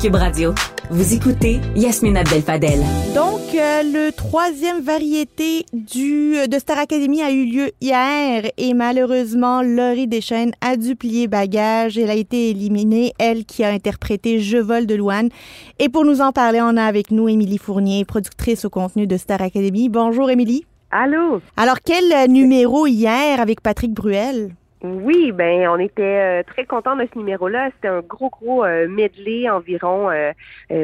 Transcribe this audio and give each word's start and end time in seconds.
Cube 0.00 0.14
Radio. 0.16 0.54
Vous 0.90 1.14
écoutez 1.14 1.60
Yasmine 1.74 2.16
Abdel-Fadel. 2.16 2.80
Donc, 3.14 3.40
euh, 3.54 3.82
le 3.82 4.10
troisième 4.12 4.80
variété 4.80 5.64
du, 5.72 6.36
de 6.48 6.58
Star 6.58 6.78
Academy 6.78 7.22
a 7.22 7.30
eu 7.30 7.46
lieu 7.46 7.70
hier 7.80 8.50
et 8.56 8.74
malheureusement, 8.74 9.62
Laurie 9.62 10.06
Deschênes 10.06 10.52
a 10.60 10.76
dû 10.76 10.96
plier 10.96 11.28
bagage. 11.28 11.96
Elle 11.98 12.10
a 12.10 12.14
été 12.14 12.50
éliminée, 12.50 13.12
elle 13.18 13.44
qui 13.44 13.64
a 13.64 13.70
interprété 13.70 14.40
Je 14.40 14.58
vole 14.58 14.86
de 14.86 14.94
Louane. 14.94 15.30
Et 15.78 15.88
pour 15.88 16.04
nous 16.04 16.20
en 16.20 16.32
parler, 16.32 16.60
on 16.62 16.76
a 16.76 16.84
avec 16.84 17.10
nous 17.10 17.28
Émilie 17.28 17.58
Fournier, 17.58 18.04
productrice 18.04 18.64
au 18.64 18.70
contenu 18.70 19.06
de 19.06 19.16
Star 19.16 19.40
Academy. 19.40 19.88
Bonjour 19.88 20.30
Émilie. 20.30 20.66
Allô? 20.90 21.40
Alors, 21.56 21.78
quel 21.84 22.30
numéro 22.30 22.86
hier 22.86 23.40
avec 23.40 23.60
Patrick 23.60 23.92
Bruel? 23.92 24.50
Oui, 24.94 25.32
ben 25.32 25.68
on 25.68 25.78
était 25.78 26.02
euh, 26.02 26.42
très 26.44 26.64
contents 26.64 26.96
de 26.96 27.06
ce 27.12 27.18
numéro-là. 27.18 27.70
C'était 27.74 27.88
un 27.88 28.00
gros, 28.00 28.30
gros 28.30 28.64
euh, 28.64 28.86
medley, 28.88 29.48
environ 29.48 30.10
euh, 30.10 30.32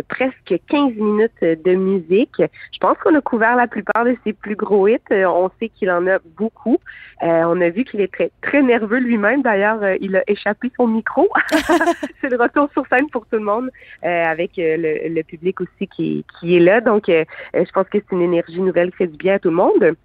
presque 0.09 0.55
15 0.69 0.95
minutes 0.95 1.41
de 1.41 1.75
musique. 1.75 2.37
Je 2.39 2.79
pense 2.81 2.97
qu'on 2.99 3.15
a 3.15 3.21
couvert 3.21 3.55
la 3.55 3.67
plupart 3.67 4.05
de 4.05 4.17
ses 4.25 4.33
plus 4.33 4.57
gros 4.57 4.89
hits. 4.89 4.99
on 5.11 5.51
sait 5.61 5.69
qu'il 5.69 5.91
en 5.91 6.07
a 6.07 6.19
beaucoup. 6.37 6.79
on 7.21 7.61
a 7.61 7.69
vu 7.69 7.85
qu'il 7.85 8.01
est 8.01 8.13
très, 8.13 8.31
très 8.43 8.63
nerveux 8.63 8.99
lui-même. 8.99 9.43
D'ailleurs, 9.43 9.81
il 10.01 10.17
a 10.17 10.23
échappé 10.27 10.71
son 10.77 10.89
micro. 10.89 11.29
C'est 12.21 12.29
le 12.29 12.37
retour 12.37 12.69
sur 12.73 12.87
scène 12.89 13.09
pour 13.11 13.27
tout 13.27 13.37
le 13.37 13.45
monde, 13.45 13.71
avec 14.03 14.53
le, 14.57 15.09
le, 15.09 15.23
public 15.23 15.61
aussi 15.61 15.87
qui, 15.87 16.25
qui 16.39 16.57
est 16.57 16.61
là. 16.61 16.81
Donc, 16.81 17.05
je 17.09 17.73
pense 17.73 17.89
que 17.89 17.99
c'est 17.99 18.13
une 18.13 18.23
énergie 18.23 18.61
nouvelle 18.61 18.91
qui 18.91 18.97
fait 18.99 19.07
du 19.07 19.17
bien 19.17 19.35
à 19.35 19.39
tout 19.39 19.51
le 19.51 19.57
monde. 19.57 19.97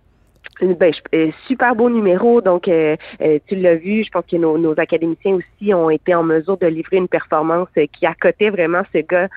Ben, 0.62 0.92
euh, 1.14 1.32
super 1.48 1.76
beau 1.76 1.90
numéro. 1.90 2.42
Donc, 2.42 2.68
euh, 2.68 2.96
euh, 3.22 3.40
tu 3.48 3.56
l'as 3.56 3.76
vu, 3.76 4.04
je 4.04 4.10
pense 4.10 4.26
que 4.26 4.38
nos, 4.38 4.58
nos, 4.58 4.80
académiciens 4.80 5.36
aussi 5.36 5.74
ont 5.74 5.90
été 5.90 6.16
en 6.16 6.24
mesure 6.24 6.58
de 6.58 6.68
livrer 6.68 6.98
une 6.98 7.08
performance 7.08 7.70
qui 7.94 8.06
accotait 8.06 8.50
vraiment 8.50 8.82
ce 8.94 9.00
gars 9.00 9.28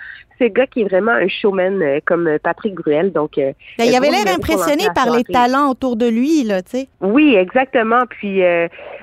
ce 0.40 0.46
gars 0.46 0.66
qui 0.66 0.80
est 0.80 0.84
vraiment 0.84 1.12
un 1.12 1.28
showman 1.28 1.82
euh, 1.82 1.98
comme 2.06 2.38
Patrick 2.42 2.74
Bruel. 2.74 3.12
Donc, 3.12 3.32
ben, 3.36 3.54
il 3.78 3.94
avait 3.94 4.08
l'air 4.08 4.34
impressionné 4.34 4.84
par 4.94 5.14
les 5.14 5.22
talents 5.22 5.70
autour 5.70 5.96
de 5.96 6.06
lui, 6.06 6.44
là, 6.44 6.62
tu 6.62 6.70
sais. 6.70 6.88
Oui, 7.02 7.34
exactement. 7.34 8.04
Puis, 8.08 8.40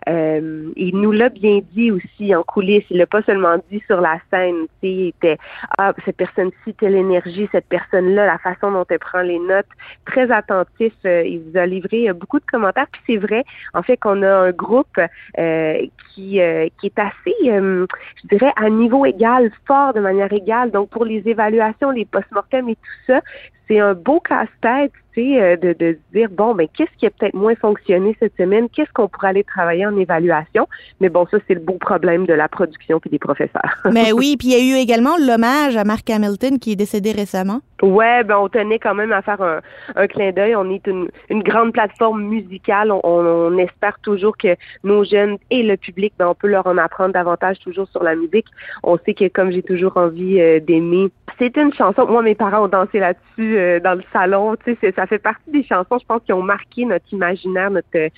il 0.07 0.91
nous 0.95 1.11
l'a 1.11 1.29
bien 1.29 1.59
dit 1.73 1.91
aussi 1.91 2.35
en 2.35 2.41
coulisses. 2.41 2.85
Il 2.89 2.97
l'a 2.97 3.05
pas 3.05 3.21
seulement 3.21 3.57
dit 3.71 3.83
sur 3.85 4.01
la 4.01 4.17
scène. 4.31 4.65
Tu 4.81 4.87
sais, 4.87 4.93
il 4.93 5.07
était 5.09 5.37
ah 5.77 5.93
cette 6.05 6.17
personne-ci, 6.17 6.73
telle 6.73 6.95
énergie, 6.95 7.47
cette 7.51 7.67
personne-là, 7.67 8.25
la 8.25 8.39
façon 8.39 8.71
dont 8.71 8.85
elle 8.89 8.97
prend 8.97 9.21
les 9.21 9.37
notes, 9.37 9.67
très 10.05 10.31
attentif. 10.31 10.93
il 11.03 11.41
vous 11.45 11.57
a 11.57 11.67
livré 11.67 11.86
beaucoup 12.13 12.39
de 12.39 12.45
commentaires. 12.45 12.87
Puis 12.91 13.01
c'est 13.07 13.17
vrai, 13.17 13.43
en 13.73 13.83
fait, 13.83 13.97
qu'on 13.97 14.21
a 14.23 14.31
un 14.31 14.51
groupe 14.51 14.99
qui 15.35 16.39
qui 16.77 16.87
est 16.87 16.99
assez, 16.99 17.35
je 17.43 18.27
dirais, 18.29 18.53
à 18.55 18.69
niveau 18.69 19.05
égal, 19.05 19.51
fort 19.65 19.93
de 19.93 19.99
manière 19.99 20.31
égale. 20.31 20.71
Donc 20.71 20.89
pour 20.89 21.05
les 21.05 21.21
évaluations, 21.25 21.91
les 21.91 22.05
post-mortem 22.05 22.69
et 22.69 22.75
tout 22.75 23.13
ça, 23.13 23.21
c'est 23.67 23.79
un 23.79 23.93
beau 23.93 24.19
casse-tête, 24.19 24.91
tu 25.13 25.21
sais, 25.21 25.41
euh, 25.41 25.57
de, 25.57 25.73
de 25.73 25.97
dire, 26.13 26.29
bon, 26.29 26.55
ben, 26.55 26.67
qu'est-ce 26.73 26.95
qui 26.97 27.05
a 27.05 27.09
peut-être 27.09 27.33
moins 27.33 27.55
fonctionné 27.55 28.15
cette 28.19 28.35
semaine? 28.37 28.69
Qu'est-ce 28.69 28.91
qu'on 28.93 29.07
pourrait 29.07 29.29
aller 29.29 29.43
travailler 29.43 29.85
en 29.85 29.97
évaluation? 29.97 30.67
Mais 31.01 31.09
bon, 31.09 31.27
ça, 31.29 31.37
c'est 31.47 31.53
le 31.53 31.59
beau 31.59 31.73
problème 31.73 32.25
de 32.25 32.33
la 32.33 32.47
production 32.47 32.99
puis 32.99 33.09
des 33.09 33.19
professeurs. 33.19 33.77
Mais 33.91 34.11
oui, 34.13 34.37
puis 34.37 34.49
il 34.49 34.51
y 34.51 34.55
a 34.55 34.77
eu 34.77 34.79
également 34.79 35.17
l'hommage 35.17 35.75
à 35.75 35.83
Mark 35.83 36.09
Hamilton 36.09 36.59
qui 36.59 36.73
est 36.73 36.75
décédé 36.75 37.11
récemment. 37.11 37.59
Ouais, 37.81 38.23
ben, 38.23 38.37
on 38.37 38.49
tenait 38.49 38.79
quand 38.79 38.95
même 38.95 39.11
à 39.11 39.21
faire 39.21 39.41
un, 39.41 39.61
un 39.95 40.07
clin 40.07 40.31
d'œil. 40.31 40.55
On 40.55 40.69
est 40.71 40.85
une, 40.87 41.09
une, 41.29 41.43
grande 41.43 41.73
plateforme 41.73 42.23
musicale. 42.23 42.91
On, 42.91 43.01
on, 43.03 43.57
espère 43.59 43.99
toujours 43.99 44.35
que 44.35 44.55
nos 44.83 45.03
jeunes 45.03 45.37
et 45.51 45.61
le 45.61 45.77
public, 45.77 46.13
ben, 46.17 46.27
on 46.27 46.33
peut 46.33 46.47
leur 46.47 46.65
en 46.65 46.77
apprendre 46.77 47.13
davantage 47.13 47.59
toujours 47.59 47.87
sur 47.89 48.03
la 48.03 48.15
musique. 48.15 48.47
On 48.83 48.97
sait 48.97 49.13
que 49.13 49.27
comme 49.27 49.51
j'ai 49.51 49.61
toujours 49.61 49.95
envie 49.97 50.41
euh, 50.41 50.59
d'aimer, 50.59 51.11
c'est 51.37 51.55
une 51.57 51.73
chanson. 51.73 52.05
Moi, 52.07 52.21
mes 52.21 52.35
parents 52.35 52.65
ont 52.65 52.67
dansé 52.67 52.99
là-dessus 52.99 53.57
euh, 53.57 53.79
dans 53.79 53.93
le 53.93 54.03
salon. 54.11 54.55
Tu 54.63 54.75
sais, 54.81 54.91
ça 54.95 55.05
fait 55.05 55.19
partie 55.19 55.51
des 55.51 55.63
chansons, 55.63 55.99
je 55.99 56.05
pense, 56.05 56.21
qui 56.25 56.33
ont 56.33 56.41
marqué 56.41 56.85
notre 56.85 57.05
imaginaire, 57.11 57.69
notre 57.69 58.09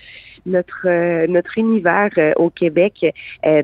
notre 0.45 0.85
euh, 0.85 1.27
notre 1.27 1.57
univers 1.57 2.09
euh, 2.17 2.31
au 2.37 2.49
Québec. 2.49 3.05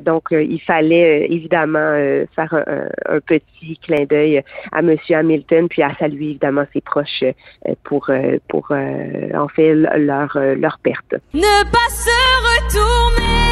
donc, 0.02 0.28
il 0.30 0.60
fallait 0.60 1.26
évidemment 1.30 1.94
faire 2.34 2.52
un, 2.54 3.20
petit 3.20 3.78
clin 3.78 4.04
d'œil 4.04 4.42
à 4.72 4.82
Monsieur 4.82 5.16
Hamilton, 5.16 5.68
puis 5.68 5.82
à 5.82 5.85
saluer 5.94 6.30
évidemment 6.30 6.64
ses 6.72 6.80
proches 6.80 7.24
pour 7.84 8.10
pour 8.48 8.70
en 8.70 9.48
fait 9.48 9.74
leur 9.74 10.38
leur 10.38 10.78
perte. 10.78 11.14
Ne 11.34 11.62
pas 11.70 11.88
se 11.90 12.66
retourner. 12.66 13.45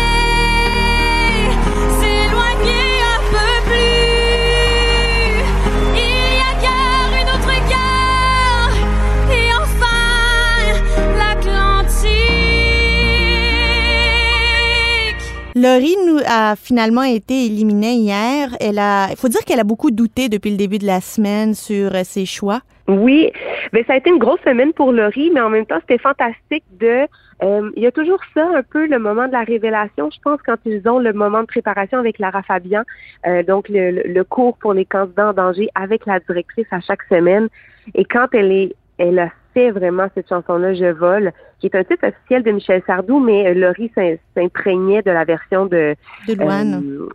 Laurie 15.65 15.97
nous 16.07 16.21
a 16.27 16.57
finalement 16.57 17.05
été 17.05 17.47
éliminée 17.47 17.95
hier. 17.95 18.55
Elle 18.61 18.79
a, 18.79 19.09
il 19.09 19.17
faut 19.17 19.29
dire 19.29 19.41
qu'elle 19.47 19.61
a 19.61 19.65
beaucoup 19.65 19.91
douté 19.91 20.29
depuis 20.29 20.51
le 20.51 20.59
début 20.59 20.77
de 20.77 20.85
la 20.85 21.01
semaine 21.01 21.55
sur 21.55 21.95
euh, 21.95 22.03
ses 22.05 22.27
choix. 22.27 22.61
Oui, 22.87 23.33
mais 23.73 23.83
ça 23.85 23.95
a 23.95 23.97
été 23.97 24.11
une 24.11 24.19
grosse 24.19 24.43
semaine 24.45 24.75
pour 24.75 24.93
Laurie, 24.93 25.31
mais 25.33 25.41
en 25.41 25.49
même 25.49 25.65
temps, 25.65 25.79
c'était 25.81 25.97
fantastique 25.97 26.65
de. 26.79 27.07
Euh, 27.43 27.71
il 27.77 27.83
y 27.83 27.87
a 27.87 27.93
toujours 27.93 28.21
ça, 28.35 28.47
un 28.55 28.63
peu 28.63 28.87
le 28.87 28.99
moment 28.99 29.27
de 29.27 29.33
la 29.33 29.43
révélation. 29.43 30.11
Je 30.11 30.21
pense 30.23 30.39
quand 30.45 30.59
ils 30.67 30.87
ont 30.87 30.99
le 30.99 31.15
moment 31.15 31.41
de 31.41 31.47
préparation 31.47 31.99
avec 31.99 32.19
Lara 32.19 32.43
Fabian, 32.43 32.83
euh, 33.27 33.43
donc 33.43 33.71
le, 33.71 34.03
le 34.05 34.25
cours 34.25 34.59
pour 34.59 34.75
les 34.75 34.85
candidats 34.85 35.31
en 35.31 35.33
danger 35.33 35.71
avec 35.75 36.05
la 36.05 36.21
directrice 36.21 36.67
à 36.73 36.81
chaque 36.81 37.05
semaine. 37.05 37.49
Et 37.95 38.05
quand 38.05 38.27
elle 38.35 38.53
est, 38.53 38.75
elle 38.99 39.19
a 39.19 39.31
vraiment 39.71 40.09
cette 40.15 40.29
chanson-là, 40.29 40.75
Je 40.75 40.87
vole, 40.87 41.33
qui 41.59 41.67
est 41.67 41.77
un 41.77 41.85
titre 41.85 42.07
officiel 42.07 42.43
de 42.43 42.51
Michel 42.51 42.83
Sardou, 42.87 43.21
mais 43.21 43.47
euh, 43.47 43.55
Laurie 43.55 43.91
s'imprégnait 44.35 45.03
de 45.03 45.11
la 45.11 45.25
version 45.25 45.67
de... 45.67 45.95
De 46.29 46.35
Louane. 46.35 46.83
Euh, 46.85 47.09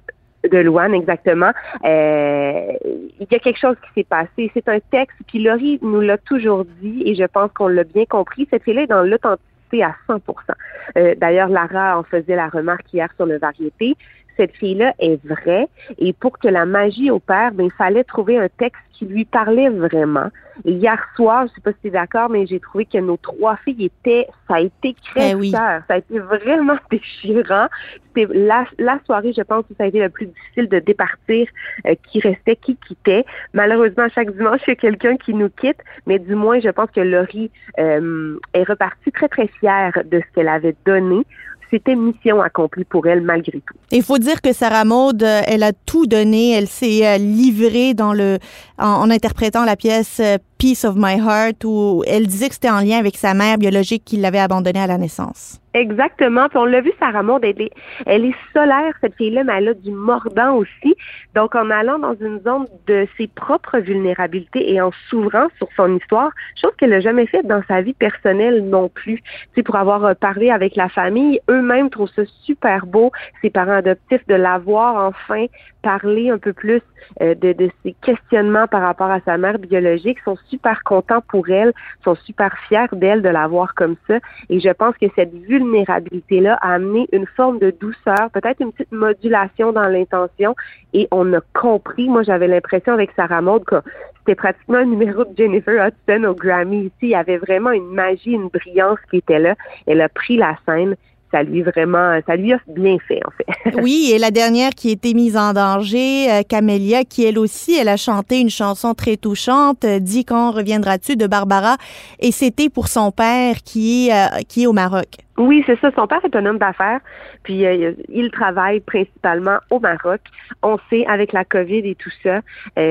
de 0.49 0.57
Louane, 0.57 0.93
exactement. 0.93 1.51
Euh, 1.83 2.71
il 3.19 3.27
y 3.29 3.35
a 3.35 3.39
quelque 3.39 3.59
chose 3.59 3.75
qui 3.83 3.99
s'est 3.99 4.07
passé. 4.07 4.49
C'est 4.53 4.69
un 4.69 4.79
texte, 4.91 5.17
puis 5.27 5.43
Laurie 5.43 5.79
nous 5.81 6.01
l'a 6.01 6.17
toujours 6.17 6.65
dit, 6.81 7.03
et 7.05 7.15
je 7.15 7.25
pense 7.25 7.51
qu'on 7.51 7.67
l'a 7.67 7.83
bien 7.83 8.05
compris. 8.05 8.47
Cette 8.49 8.63
fille-là 8.63 8.83
est 8.83 8.87
dans 8.87 9.03
l'authenticité 9.03 9.83
à 9.83 9.95
100% 10.07 11.17
D'ailleurs, 11.17 11.49
Lara 11.49 11.99
en 11.99 12.03
faisait 12.03 12.35
la 12.35 12.47
remarque 12.47 12.91
hier 12.93 13.09
sur 13.17 13.25
le 13.25 13.37
variété 13.37 13.95
cette 14.39 14.55
fille-là 14.55 14.93
est 14.99 15.23
vraie 15.25 15.67
et 15.97 16.13
pour 16.13 16.39
que 16.39 16.47
la 16.47 16.65
magie 16.65 17.11
opère, 17.11 17.51
ben, 17.51 17.65
il 17.65 17.71
fallait 17.71 18.05
trouver 18.05 18.37
un 18.37 18.47
texte 18.47 18.81
qui 18.93 19.05
lui 19.05 19.25
parlait 19.25 19.69
vraiment. 19.69 20.29
hier 20.65 20.99
soir, 21.15 21.47
je 21.47 21.53
sais 21.53 21.61
pas 21.61 21.71
si 21.71 21.77
tu 21.81 21.87
es 21.87 21.91
d'accord, 21.91 22.29
mais 22.29 22.45
j'ai 22.45 22.59
trouvé 22.59 22.85
que 22.85 22.97
nos 22.97 23.17
trois 23.17 23.55
filles 23.57 23.85
étaient, 23.85 24.27
ça 24.47 24.55
a 24.55 24.59
été 24.59 24.95
ben 25.15 25.39
crève 25.39 25.51
Ça 25.51 25.81
a 25.87 25.97
été 25.97 26.19
vraiment 26.19 26.77
déchirant. 26.91 27.67
C'était 28.07 28.33
la, 28.33 28.65
la, 28.77 28.99
soirée, 29.05 29.31
je 29.35 29.41
pense, 29.41 29.63
où 29.69 29.73
ça 29.77 29.83
a 29.83 29.87
été 29.87 29.99
le 29.99 30.09
plus 30.09 30.25
difficile 30.27 30.67
de 30.67 30.79
départir 30.79 31.47
euh, 31.85 31.95
qui 32.09 32.19
restait, 32.19 32.57
qui 32.57 32.75
quittait. 32.75 33.25
Malheureusement, 33.53 34.07
chaque 34.13 34.31
dimanche, 34.35 34.61
il 34.67 34.71
y 34.71 34.73
a 34.73 34.75
quelqu'un 34.75 35.15
qui 35.15 35.33
nous 35.33 35.49
quitte, 35.49 35.79
mais 36.05 36.19
du 36.19 36.35
moins, 36.35 36.59
je 36.59 36.69
pense 36.69 36.91
que 36.91 37.01
Laurie 37.01 37.51
euh, 37.77 38.37
est 38.53 38.63
repartie 38.63 39.11
très, 39.11 39.29
très 39.29 39.47
fière 39.59 39.93
de 40.05 40.19
ce 40.19 40.35
qu'elle 40.35 40.49
avait 40.49 40.75
donné 40.85 41.25
c'était 41.71 41.95
mission 41.95 42.41
accomplie 42.41 42.83
pour 42.83 43.07
elle 43.07 43.21
malgré 43.21 43.59
tout. 43.59 43.75
Il 43.91 44.03
faut 44.03 44.17
dire 44.17 44.41
que 44.41 44.53
Sarah 44.53 44.85
Maud, 44.85 45.21
euh, 45.23 45.41
elle 45.45 45.63
a 45.63 45.73
tout 45.73 46.05
donné, 46.05 46.51
elle 46.51 46.67
s'est 46.67 47.05
euh, 47.05 47.17
livrée 47.17 47.93
dans 47.93 48.13
le 48.13 48.39
en, 48.77 49.09
interprétant 49.09 49.65
la 49.65 49.75
pièce 49.75 50.21
Peace 50.59 50.83
of 50.83 50.95
My 50.97 51.17
Heart 51.17 51.63
où 51.63 52.03
elle 52.05 52.27
disait 52.27 52.49
que 52.49 52.55
c'était 52.55 52.69
en 52.69 52.81
lien 52.81 52.97
avec 52.97 53.15
sa 53.15 53.33
mère 53.33 53.57
biologique 53.57 54.03
qui 54.03 54.17
l'avait 54.17 54.39
abandonnée 54.39 54.81
à 54.81 54.87
la 54.87 54.97
naissance. 54.97 55.61
Exactement. 55.73 56.49
Puis 56.49 56.57
on 56.57 56.65
l'a 56.65 56.81
vu, 56.81 56.91
Sarah 56.99 57.21
Maud, 57.21 57.43
elle 57.43 57.61
est, 57.61 57.71
elle 58.05 58.25
est 58.25 58.35
solaire, 58.53 58.93
cette 59.01 59.15
fille-là, 59.15 59.43
mais 59.43 59.53
elle 59.57 59.67
a 59.69 59.73
du 59.73 59.91
mordant 59.91 60.55
aussi. 60.55 60.95
Donc, 61.35 61.53
en 61.55 61.69
allant 61.69 61.99
dans 61.99 62.15
une 62.15 62.41
zone 62.41 62.65
de 62.87 63.07
ses 63.17 63.27
propres 63.27 63.77
vulnérabilités 63.77 64.73
et 64.73 64.81
en 64.81 64.91
s'ouvrant 65.09 65.47
sur 65.57 65.67
son 65.75 65.95
histoire, 65.95 66.31
chose 66.59 66.71
qu'elle 66.77 66.89
n'a 66.89 67.01
jamais 67.01 67.27
faite 67.27 67.45
dans 67.45 67.61
sa 67.67 67.81
vie 67.81 67.93
personnelle 67.93 68.67
non 68.67 68.89
plus. 68.89 69.21
C'est 69.55 69.63
pour 69.63 69.75
avoir 69.75 70.03
euh, 70.05 70.13
parlé 70.15 70.49
avec 70.49 70.75
la 70.75 70.89
famille, 70.89 71.39
eux-mêmes 71.49 71.89
trouvent 71.89 72.11
ça 72.15 72.23
super 72.43 72.87
beau, 72.87 73.11
ses 73.41 73.51
parents 73.51 73.73
adoptifs, 73.73 74.25
de 74.27 74.35
l'avoir 74.35 75.07
enfin 75.07 75.45
parlé 75.83 76.29
un 76.29 76.39
peu 76.39 76.51
plus 76.51 76.81
euh, 77.21 77.35
de, 77.35 77.53
de 77.53 77.69
ses 77.83 77.95
questionnements 78.01 78.67
par 78.67 78.81
rapport 78.81 79.11
à 79.11 79.19
sa 79.21 79.37
mère 79.37 79.59
biologique, 79.59 80.17
super 80.49 80.83
contents 80.83 81.21
pour 81.27 81.49
elle, 81.49 81.73
sont 82.03 82.15
super 82.15 82.55
fiers 82.67 82.87
d'elle 82.93 83.21
de 83.21 83.29
l'avoir 83.29 83.75
comme 83.75 83.95
ça. 84.07 84.19
Et 84.49 84.59
je 84.59 84.69
pense 84.69 84.95
que 84.97 85.05
cette 85.15 85.33
vulnérabilité-là 85.33 86.57
a 86.61 86.73
amené 86.73 87.07
une 87.11 87.25
forme 87.25 87.59
de 87.59 87.71
douceur, 87.71 88.29
peut-être 88.33 88.59
une 88.61 88.71
petite 88.71 88.91
modulation 88.91 89.71
dans 89.71 89.87
l'intention. 89.87 90.55
Et 90.93 91.07
on 91.11 91.33
a 91.33 91.41
compris, 91.53 92.09
moi 92.09 92.23
j'avais 92.23 92.47
l'impression 92.47 92.93
avec 92.93 93.11
Sarah 93.15 93.41
Maud 93.41 93.63
que 93.65 93.75
c'était 94.19 94.35
pratiquement 94.35 94.77
un 94.77 94.85
numéro 94.85 95.23
de 95.23 95.35
Jennifer 95.37 95.87
Hudson 95.87 96.23
au 96.25 96.33
Grammy 96.33 96.85
ici. 96.85 96.93
Il 97.01 97.09
y 97.09 97.15
avait 97.15 97.37
vraiment 97.37 97.71
une 97.71 97.89
magie, 97.89 98.31
une 98.31 98.49
brillance 98.49 98.99
qui 99.09 99.17
était 99.17 99.39
là. 99.39 99.55
Elle 99.87 100.01
a 100.01 100.09
pris 100.09 100.37
la 100.37 100.55
scène 100.65 100.95
ça 101.31 101.43
lui 101.43 101.61
vraiment, 101.61 102.19
ça 102.25 102.35
lui 102.35 102.53
a 102.53 102.59
bien 102.67 102.97
fait 103.07 103.19
en 103.25 103.31
fait. 103.31 103.75
oui, 103.81 104.11
et 104.13 104.17
la 104.17 104.31
dernière 104.31 104.71
qui 104.71 104.89
a 104.89 104.91
été 104.91 105.13
mise 105.13 105.37
en 105.37 105.53
danger, 105.53 106.31
euh, 106.31 106.41
Camélia, 106.47 107.03
qui 107.03 107.25
elle 107.25 107.37
aussi, 107.37 107.77
elle 107.77 107.89
a 107.89 107.97
chanté 107.97 108.39
une 108.39 108.49
chanson 108.49 108.93
très 108.93 109.17
touchante, 109.17 109.85
euh, 109.85 109.99
dit 109.99 110.25
quand 110.25 110.51
reviendras-tu 110.51 111.15
de 111.15 111.27
Barbara, 111.27 111.77
et 112.19 112.31
c'était 112.31 112.69
pour 112.69 112.87
son 112.87 113.11
père 113.11 113.55
qui 113.63 114.07
est 114.07 114.13
euh, 114.13 114.39
qui 114.47 114.63
est 114.63 114.67
au 114.67 114.73
Maroc. 114.73 115.07
Oui, 115.37 115.63
c'est 115.65 115.79
ça. 115.79 115.89
Son 115.95 116.05
père 116.05 116.19
est 116.25 116.35
un 116.35 116.45
homme 116.45 116.57
d'affaires, 116.57 116.99
puis 117.43 117.63
il 118.09 118.29
travaille 118.31 118.81
principalement 118.81 119.57
au 119.69 119.79
Maroc. 119.79 120.19
On 120.63 120.77
sait 120.89 121.05
avec 121.05 121.31
la 121.31 121.45
COVID 121.45 121.77
et 121.77 121.95
tout 121.95 122.11
ça, 122.21 122.41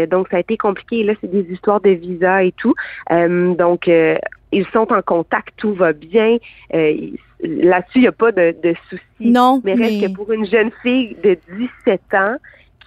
donc 0.07 0.29
ça 0.31 0.39
a 0.39 0.41
été 0.41 0.57
compliqué. 0.57 1.05
Là, 1.05 1.13
c'est 1.21 1.31
des 1.31 1.47
histoires 1.53 1.83
de 1.83 1.91
visa 1.91 2.43
et 2.43 2.53
tout. 2.53 2.75
donc 3.11 3.87
ils 3.87 4.67
sont 4.73 4.91
en 4.91 5.03
contact, 5.03 5.51
tout 5.59 5.75
va 5.75 5.93
bien. 5.93 6.39
Là-dessus, 7.41 7.99
il 7.99 8.03
n'y 8.03 8.09
a 8.09 8.13
pas 8.13 8.33
de, 8.33 8.55
de 8.63 8.75
soucis. 8.89 9.03
Non. 9.21 9.61
Mais 9.65 9.75
reste 9.75 10.03
que 10.03 10.13
pour 10.13 10.33
une 10.33 10.47
jeune 10.47 10.71
fille 10.83 11.17
de 11.23 11.39
17 11.87 12.01
ans 12.15 12.37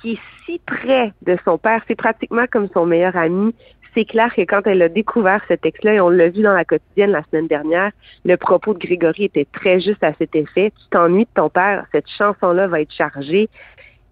qui 0.02 0.14
est 0.14 0.20
si 0.46 0.60
près 0.66 1.14
de 1.22 1.38
son 1.46 1.58
père, 1.58 1.84
c'est 1.88 1.96
pratiquement 1.96 2.46
comme 2.52 2.68
son 2.74 2.86
meilleur 2.86 3.16
ami. 3.16 3.54
C'est 3.94 4.06
clair 4.06 4.34
que 4.34 4.42
quand 4.42 4.62
elle 4.66 4.82
a 4.82 4.90
découvert 4.90 5.42
ce 5.50 5.54
texte-là, 5.54 5.96
et 5.96 6.02
on 6.02 6.10
l'a 6.10 6.30
vu 6.30 6.42
dans 6.42 6.54
la 6.54 6.64
quotidienne 6.64 7.12
la 7.12 7.24
semaine 7.24 7.48
dernière, 7.48 7.92
le 8.24 8.38
propos 8.38 8.74
de 8.74 8.80
Grégory 8.80 9.26
était 9.26 9.48
très 9.52 9.82
juste 9.82 10.04
à 10.04 10.14
cet 10.14 10.34
effet. 10.36 10.72
Tu 10.72 10.90
t'ennuies 10.92 11.26
de 11.26 11.30
ton 11.36 11.50
père, 11.50 11.86
cette 11.92 12.10
chanson-là 12.10 12.68
va 12.68 12.82
être 12.82 12.94
chargée. 12.94 13.50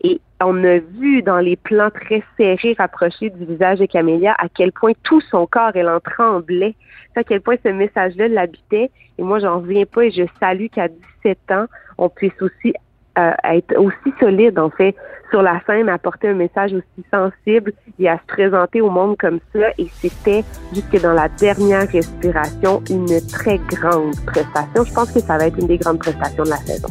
Et 0.01 0.21
on 0.41 0.63
a 0.63 0.77
vu 0.77 1.21
dans 1.21 1.39
les 1.39 1.55
plans 1.55 1.89
très 1.89 2.23
serrés 2.37 2.75
rapprochés 2.77 3.29
du 3.29 3.45
visage 3.45 3.79
de 3.79 3.85
Camélia 3.85 4.35
à 4.37 4.47
quel 4.47 4.71
point 4.71 4.93
tout 5.03 5.21
son 5.21 5.45
corps, 5.45 5.71
elle 5.75 5.89
en 5.89 5.99
tremblait. 5.99 6.75
À 7.15 7.23
quel 7.23 7.41
point 7.41 7.55
ce 7.63 7.69
message-là 7.69 8.29
l'habitait. 8.29 8.91
Et 9.17 9.23
moi, 9.23 9.39
j'en 9.39 9.59
reviens 9.59 9.85
pas 9.85 10.05
et 10.05 10.11
je 10.11 10.23
salue 10.39 10.67
qu'à 10.71 10.87
17 10.87 11.37
ans, 11.51 11.65
on 11.97 12.07
puisse 12.07 12.41
aussi 12.41 12.73
euh, 13.17 13.31
être 13.43 13.75
aussi 13.77 14.15
solide, 14.19 14.57
en 14.57 14.69
fait, 14.69 14.95
sur 15.29 15.41
la 15.41 15.59
scène, 15.65 15.89
apporter 15.89 16.29
un 16.29 16.35
message 16.35 16.71
aussi 16.73 17.05
sensible 17.11 17.73
et 17.99 18.07
à 18.07 18.17
se 18.17 18.25
présenter 18.27 18.79
au 18.79 18.89
monde 18.89 19.17
comme 19.17 19.39
ça. 19.53 19.71
Et 19.77 19.87
c'était, 19.91 20.43
jusque 20.73 21.01
dans 21.01 21.13
la 21.13 21.27
dernière 21.27 21.87
respiration, 21.89 22.81
une 22.89 23.19
très 23.27 23.57
grande 23.57 24.15
prestation. 24.25 24.85
Je 24.85 24.93
pense 24.93 25.11
que 25.11 25.19
ça 25.19 25.37
va 25.37 25.47
être 25.47 25.59
une 25.59 25.67
des 25.67 25.77
grandes 25.77 25.99
prestations 25.99 26.43
de 26.43 26.49
la 26.49 26.57
saison. 26.57 26.87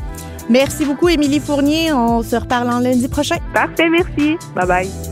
Merci 0.48 0.84
beaucoup, 0.84 1.08
Émilie 1.08 1.40
Fournier. 1.40 1.92
On 1.92 2.22
se 2.22 2.36
reparle 2.36 2.70
en 2.70 2.78
lundi 2.80 3.08
prochain. 3.08 3.36
Parfait, 3.52 3.88
merci. 3.88 4.36
Bye 4.54 4.66
bye. 4.66 5.07